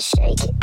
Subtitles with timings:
[0.00, 0.57] shake it.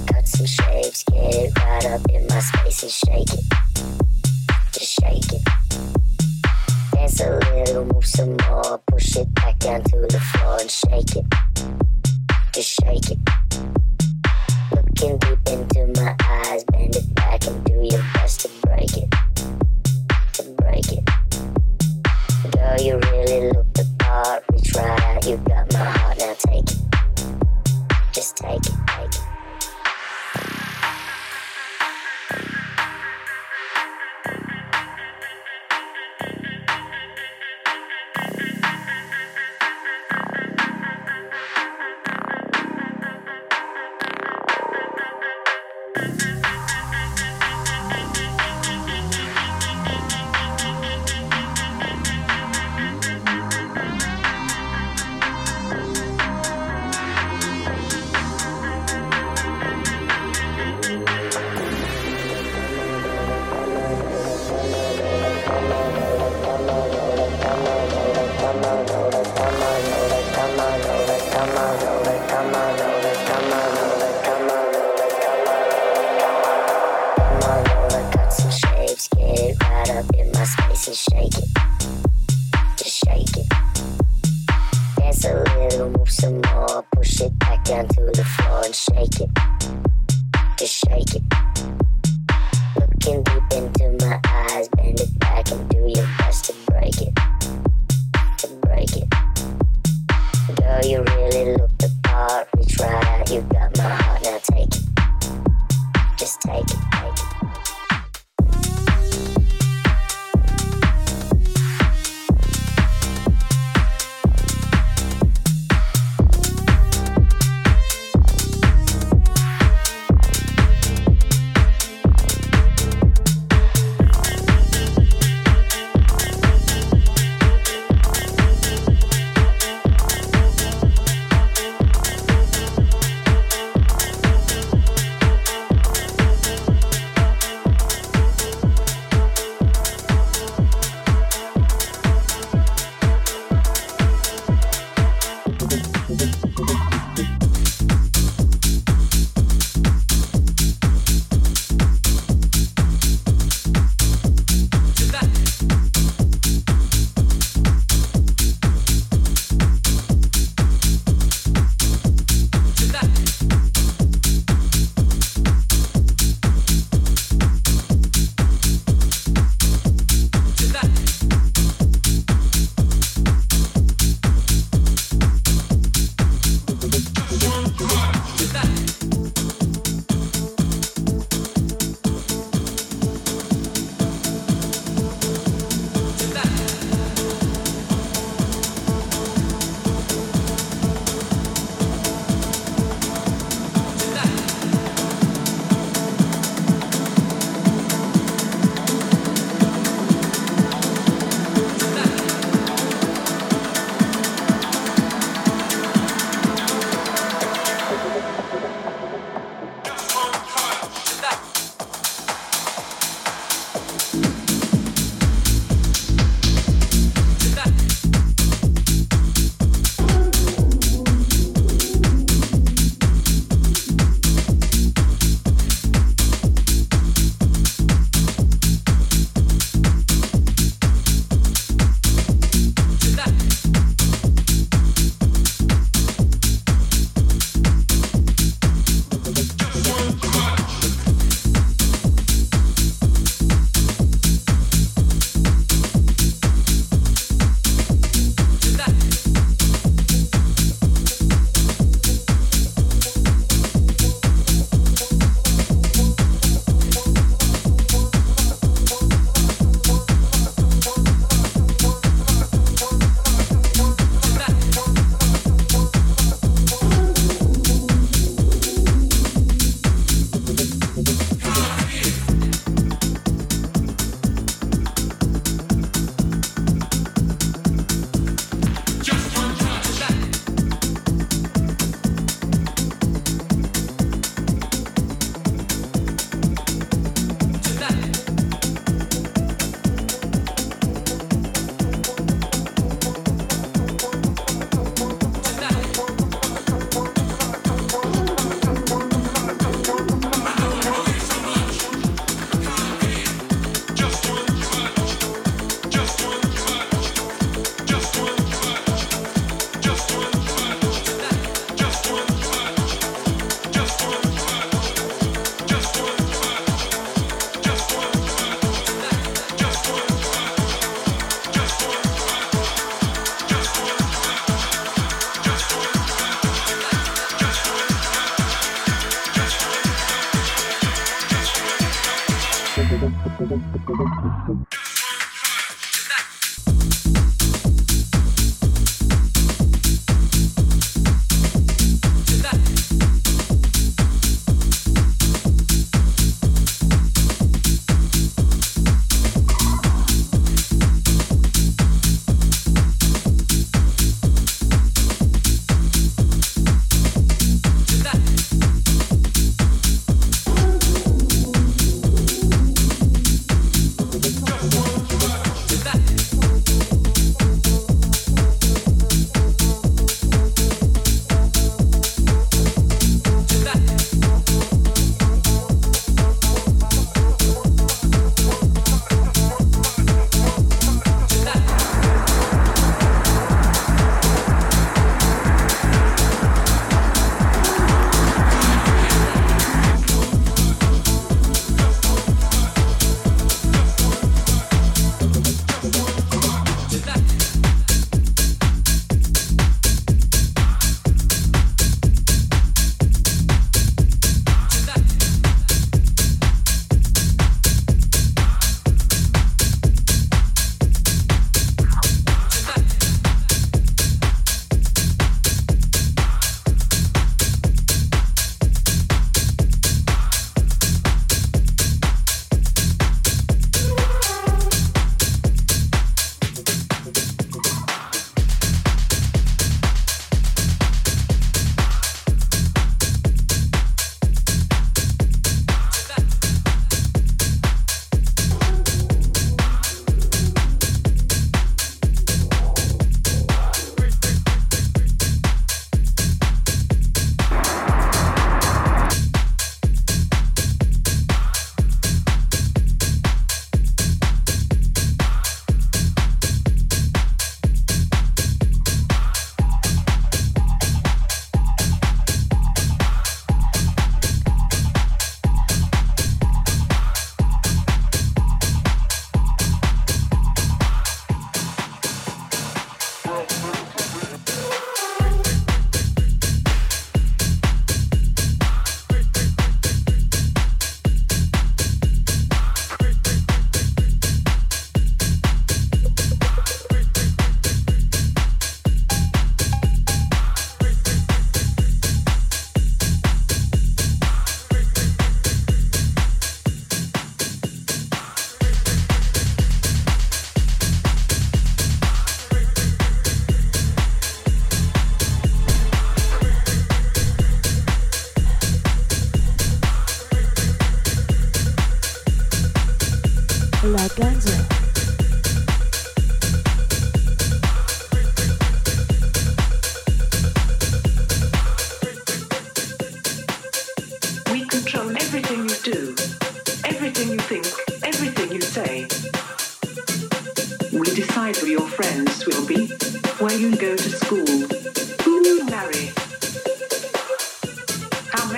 [0.00, 1.04] cuts and shapes.
[1.04, 3.44] Get it right up in my space and shake it.
[4.72, 5.42] Just shake it.
[6.92, 8.78] Dance a little, move some more.
[8.86, 11.26] Push it back down to the floor and shake it.
[12.52, 13.18] Just shake it.
[14.72, 19.10] Looking deep into my eyes, bend it back and do your best to break it.
[20.34, 21.04] To break it.
[22.52, 24.44] Girl, you really look the part.
[24.52, 25.03] We try.
[87.64, 88.43] down to the floor.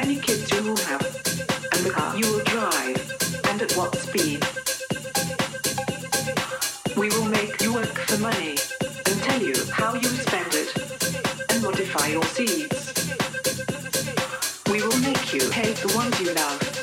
[0.06, 2.96] many kids you will have, and the car you will drive,
[3.50, 4.40] and at what speed.
[6.96, 8.56] We will make you work for money,
[9.06, 10.70] and tell you how you spend it,
[11.50, 12.94] and modify your seeds.
[14.70, 16.75] We will make you hate the ones you love.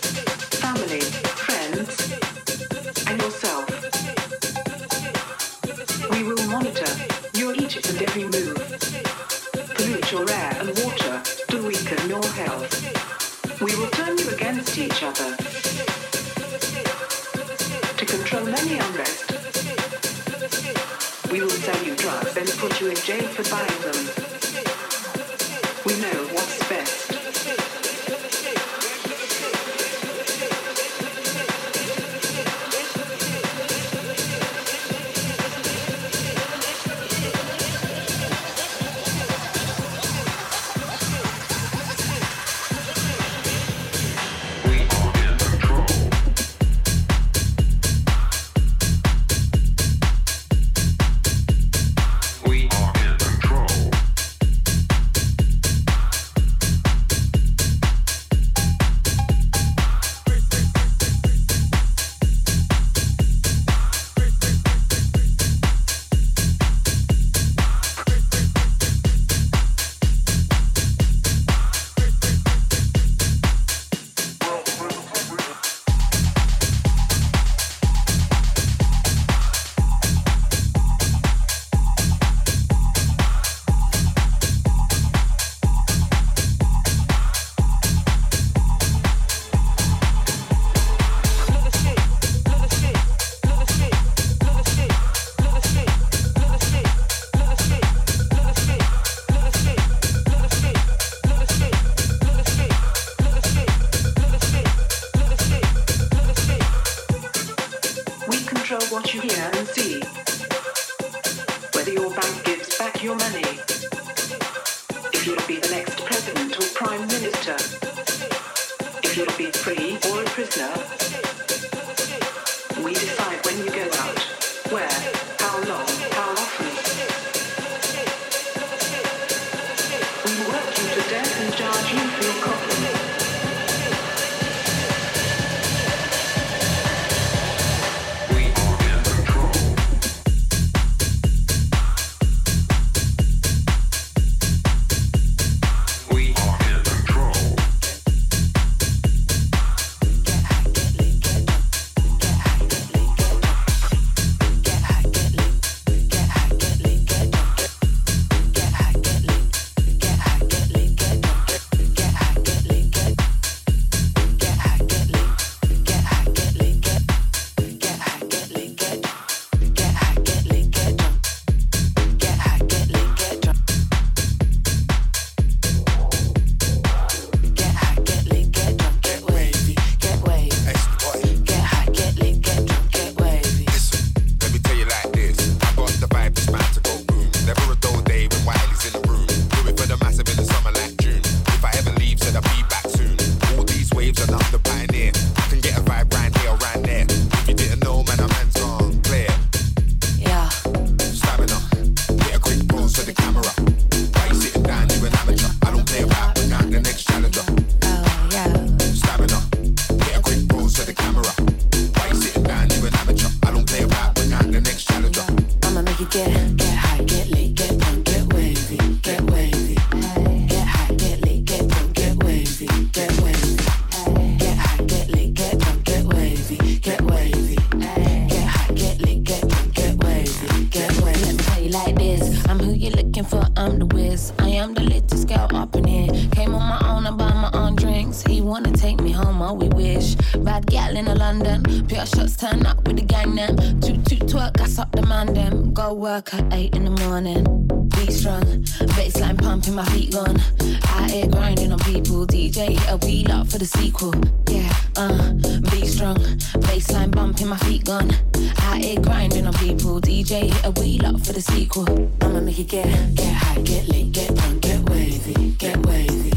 [257.54, 258.10] my feet gone.
[258.58, 260.02] I ain't grinding on people.
[260.02, 261.86] DJ, hit a wheel up for the sequel.
[262.22, 266.33] I'ma make it get, get high, get lit, get drunk, get wavy, get wavy.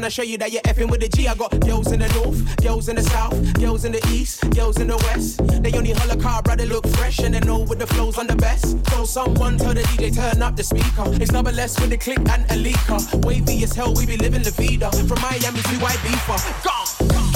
[0.00, 1.28] Wanna show you that you're effing with the G.
[1.28, 4.78] I got girls in the north, girls in the south, girls in the east, girls
[4.78, 5.40] in the west.
[5.62, 8.36] They only holler car, brother, look fresh, and they know with the flows on the
[8.36, 8.78] best.
[8.88, 11.04] So someone tell the DJ turn up the speaker.
[11.20, 13.00] It's number less with the click and a leaker.
[13.24, 14.90] Wavy as hell, we be living the vida.
[14.90, 16.38] From Miami to White Beaver.
[16.64, 17.29] Go!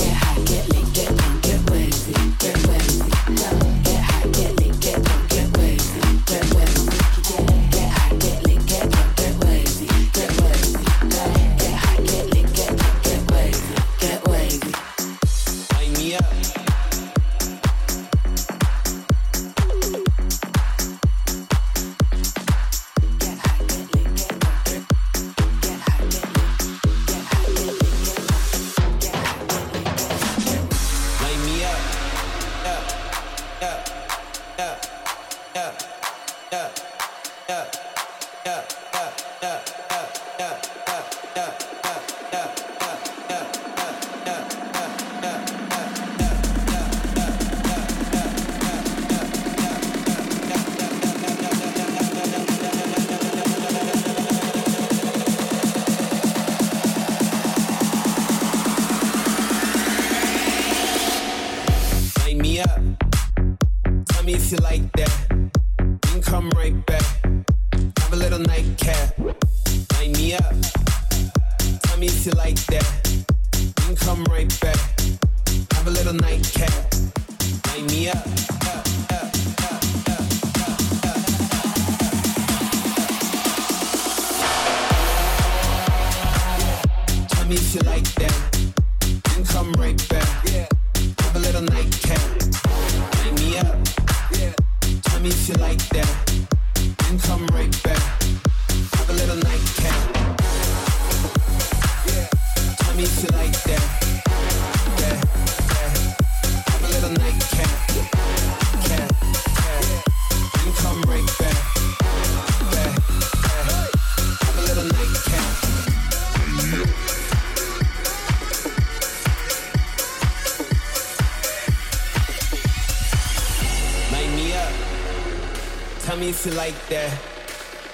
[126.22, 127.18] You like that.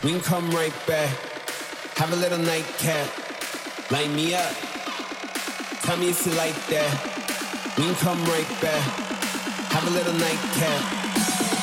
[0.04, 1.08] We can come right back.
[1.96, 3.08] Have a little nightcap.
[3.90, 4.52] Light me up.
[5.82, 7.74] Tell me if you like that.
[7.78, 8.82] We can come right back.
[9.72, 10.80] Have a little nightcap.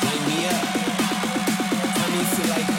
[0.02, 0.64] Light me up.
[1.94, 2.77] Tell me if you like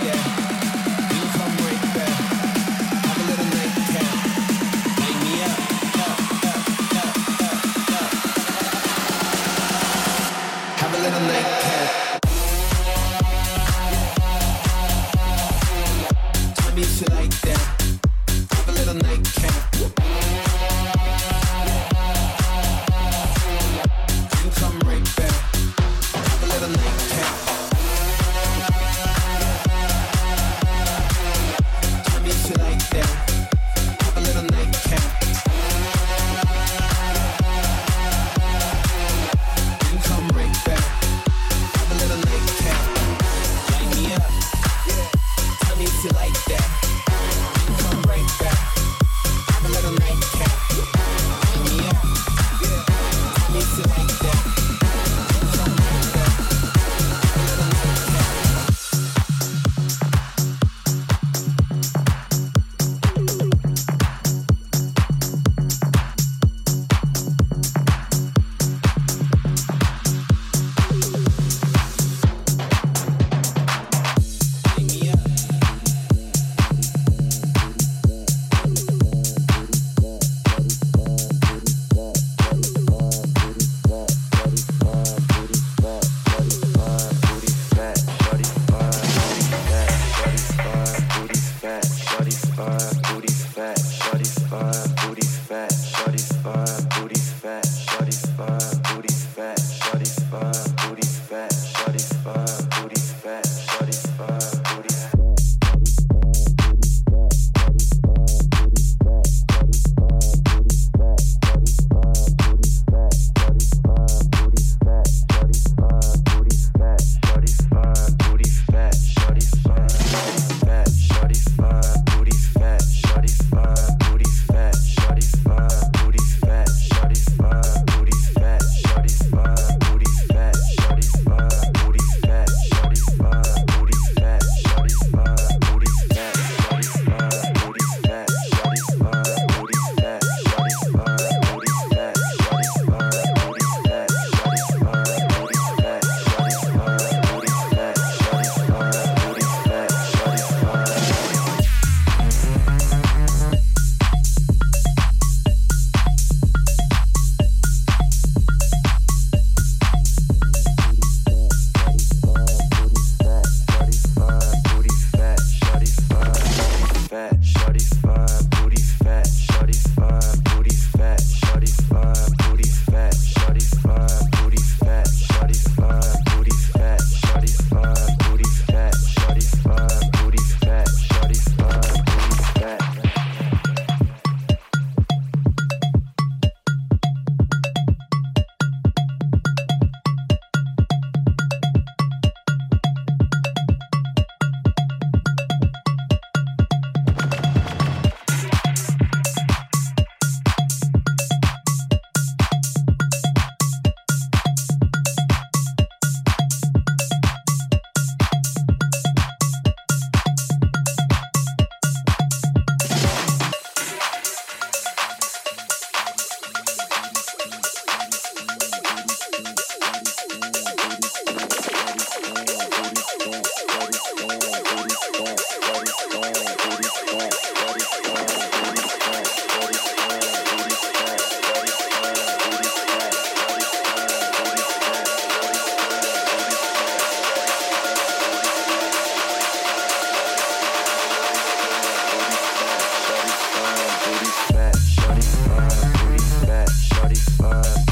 [247.50, 247.88] Bye.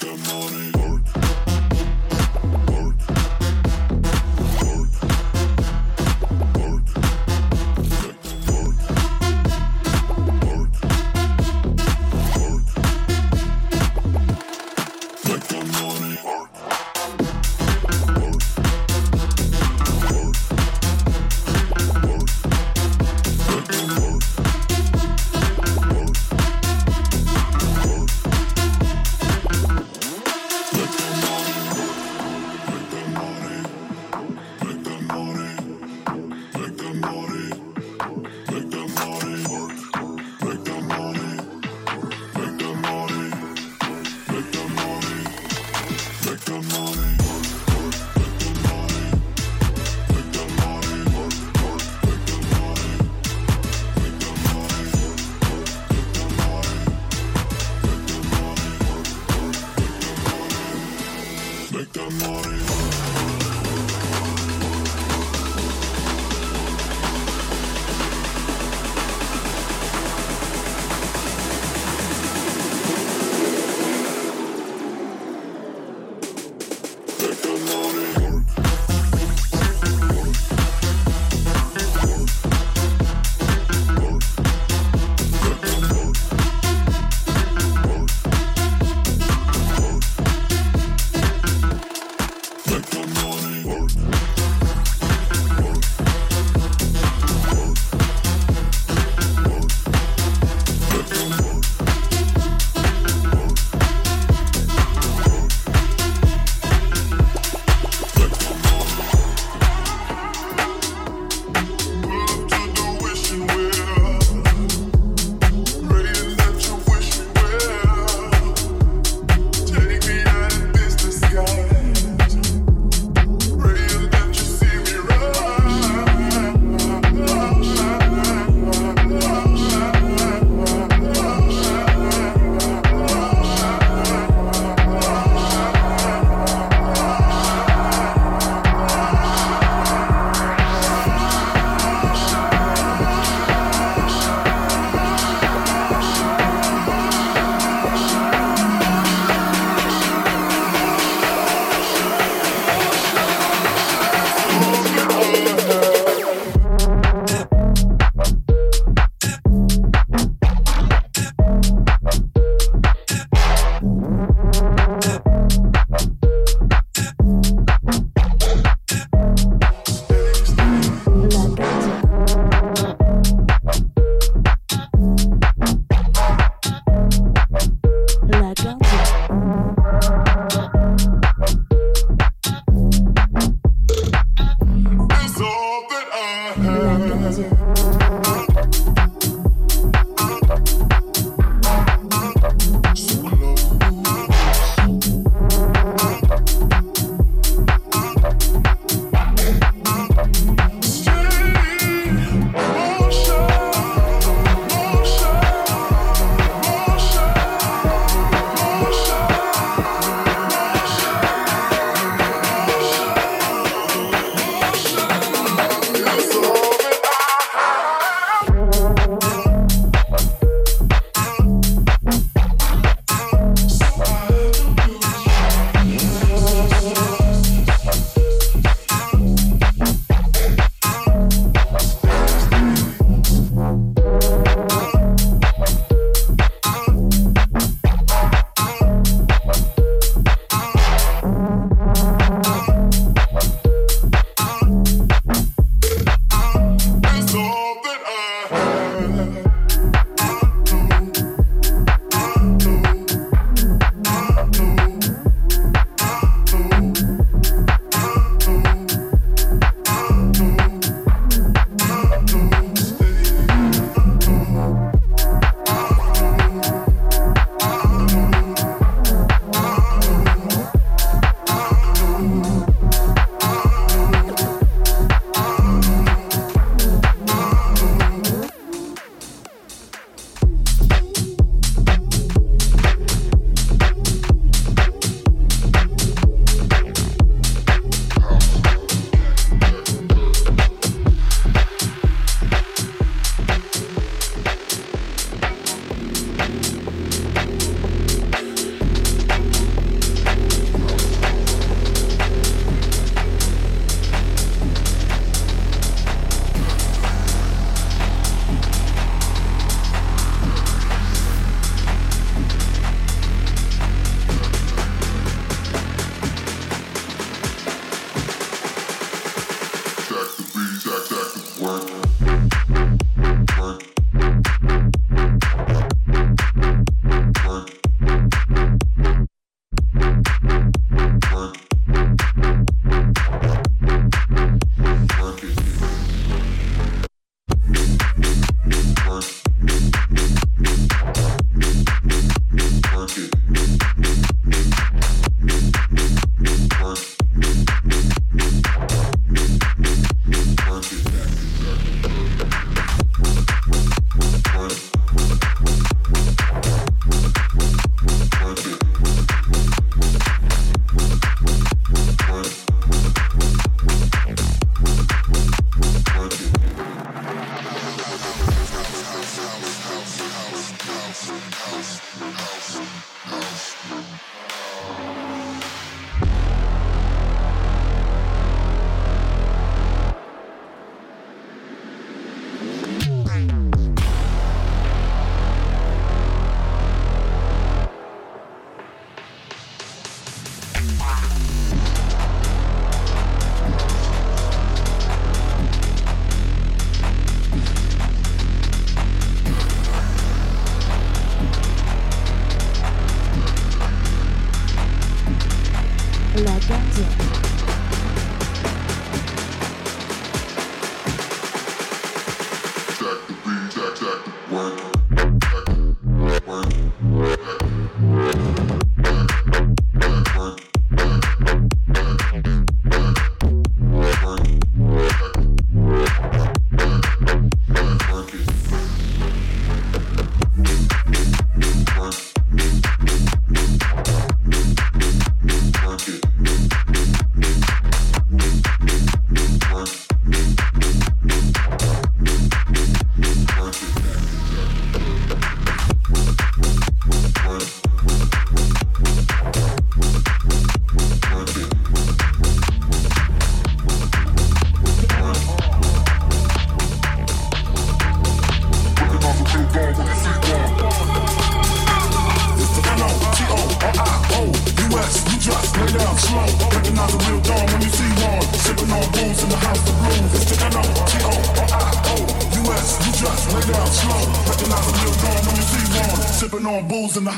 [0.00, 0.75] the money.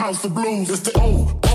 [0.09, 0.71] House of blues.
[0.71, 1.48] It's the O.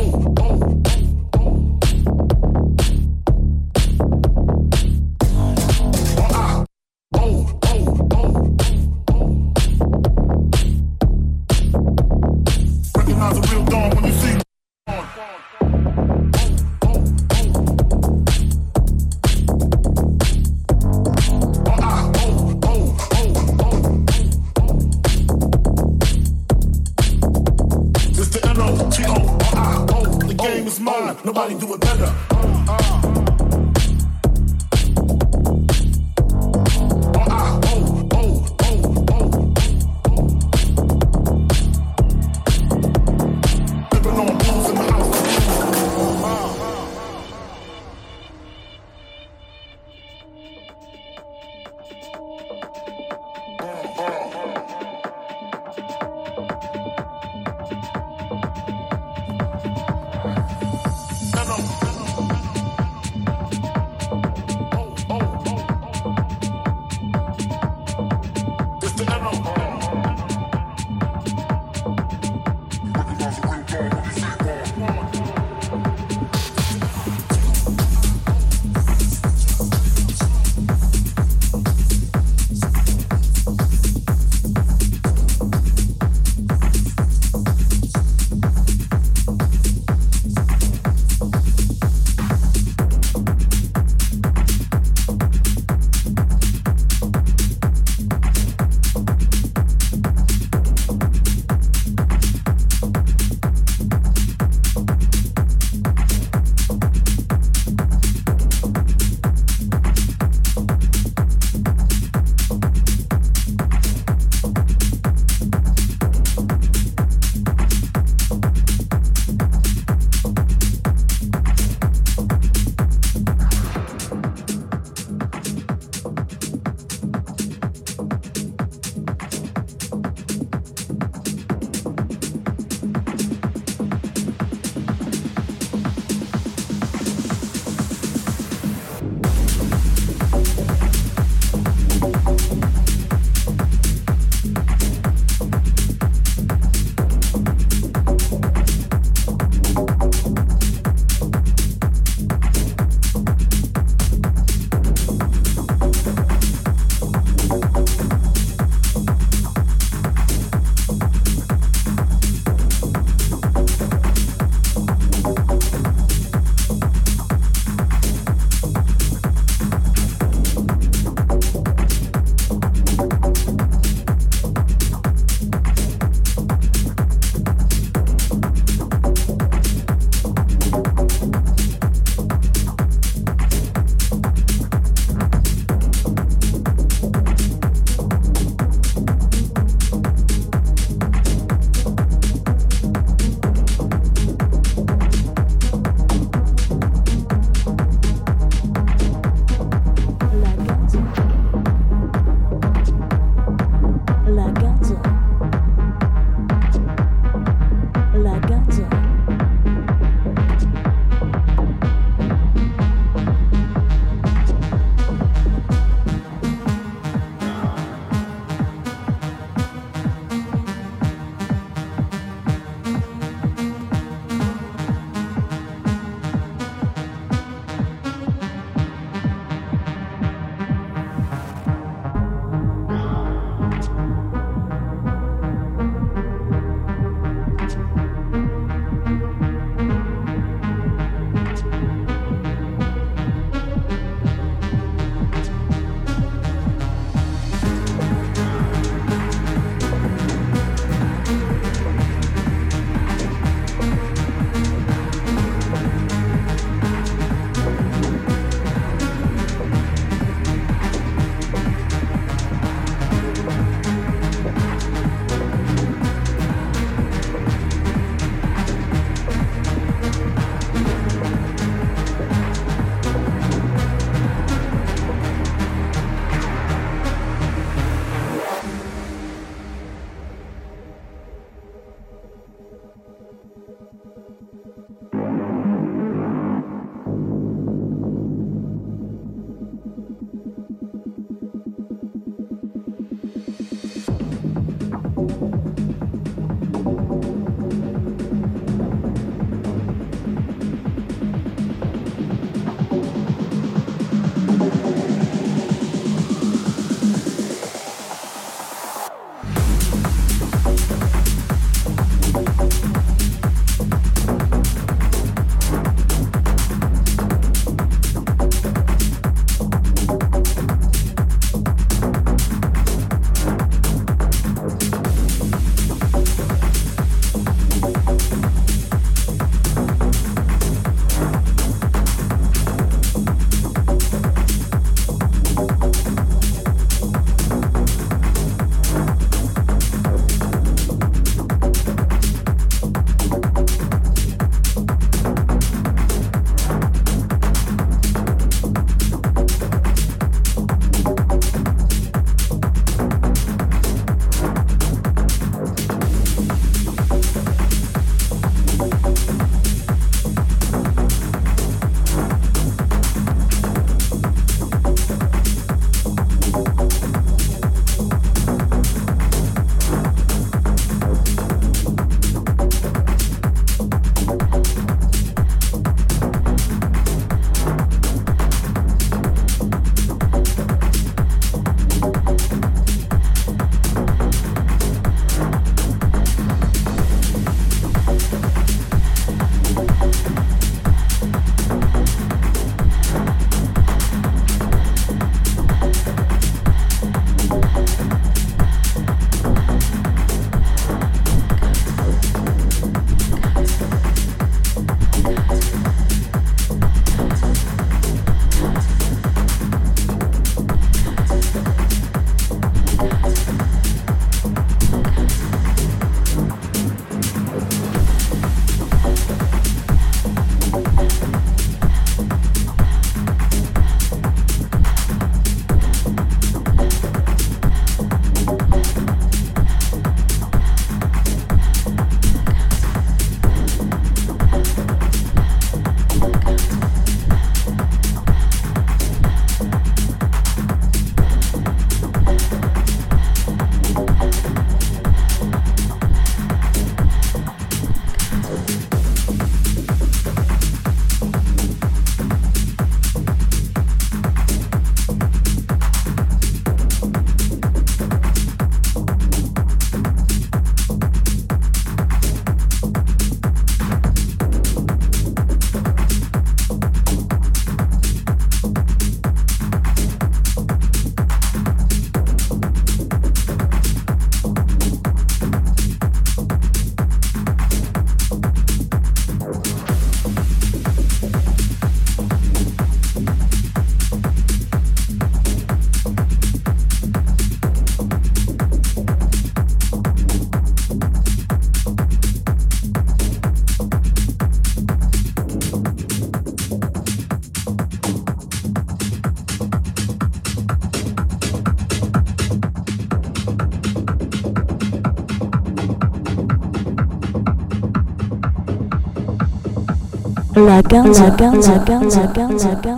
[510.93, 512.92] La guerre, la guerre, la guerre, la guerre,